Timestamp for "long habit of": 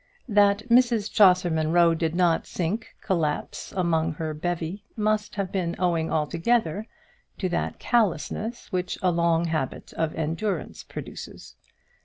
9.11-10.15